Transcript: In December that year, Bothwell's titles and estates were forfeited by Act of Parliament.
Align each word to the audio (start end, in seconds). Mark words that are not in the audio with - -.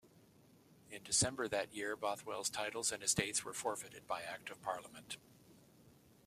In 0.89 1.03
December 1.03 1.47
that 1.49 1.75
year, 1.75 1.95
Bothwell's 1.95 2.49
titles 2.49 2.91
and 2.91 3.03
estates 3.03 3.45
were 3.45 3.53
forfeited 3.53 4.07
by 4.07 4.23
Act 4.23 4.49
of 4.49 4.59
Parliament. 4.63 5.17